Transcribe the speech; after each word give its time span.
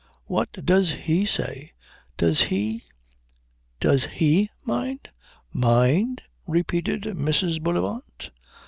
What 0.25 0.51
does 0.65 0.91
he 1.03 1.27
say? 1.27 1.73
Does 2.17 2.45
he 2.45 2.85
does 3.79 4.03
he 4.13 4.49
mind?" 4.63 5.09
"Mind?" 5.53 6.23
repeated 6.47 7.03
Mrs. 7.03 7.61
Bullivant. 7.61 8.31